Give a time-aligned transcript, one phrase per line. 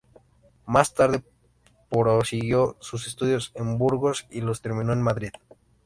[0.65, 1.23] Más tarde
[1.91, 5.29] prosiguió sus estudios en Burgos y los terminó en Madrid.